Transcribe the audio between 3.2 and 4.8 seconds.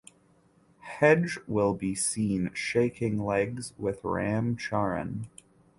legs with Ram